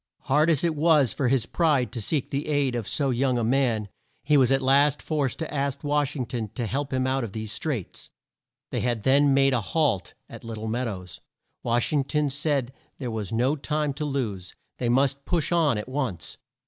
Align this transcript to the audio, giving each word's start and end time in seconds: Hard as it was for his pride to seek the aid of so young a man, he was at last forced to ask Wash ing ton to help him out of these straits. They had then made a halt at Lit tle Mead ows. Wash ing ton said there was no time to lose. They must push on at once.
Hard 0.21 0.49
as 0.49 0.63
it 0.63 0.75
was 0.75 1.13
for 1.13 1.27
his 1.27 1.45
pride 1.45 1.91
to 1.91 2.01
seek 2.01 2.31
the 2.31 2.47
aid 2.47 2.73
of 2.73 2.87
so 2.87 3.11
young 3.11 3.37
a 3.37 3.43
man, 3.43 3.87
he 4.23 4.35
was 4.35 4.51
at 4.51 4.59
last 4.59 4.99
forced 4.99 5.37
to 5.37 5.53
ask 5.53 5.83
Wash 5.83 6.15
ing 6.15 6.25
ton 6.25 6.47
to 6.55 6.65
help 6.65 6.91
him 6.91 7.05
out 7.05 7.23
of 7.23 7.33
these 7.33 7.51
straits. 7.51 8.09
They 8.71 8.79
had 8.81 9.03
then 9.03 9.31
made 9.35 9.53
a 9.53 9.61
halt 9.61 10.15
at 10.27 10.43
Lit 10.43 10.55
tle 10.55 10.67
Mead 10.67 10.87
ows. 10.87 11.21
Wash 11.61 11.93
ing 11.93 12.03
ton 12.05 12.31
said 12.31 12.73
there 12.97 13.11
was 13.11 13.31
no 13.31 13.55
time 13.55 13.93
to 13.93 14.05
lose. 14.05 14.55
They 14.79 14.89
must 14.89 15.23
push 15.25 15.51
on 15.51 15.77
at 15.77 15.87
once. 15.87 16.39